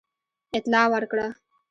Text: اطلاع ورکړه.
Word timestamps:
اطلاع 0.57 0.85
ورکړه. 0.93 1.27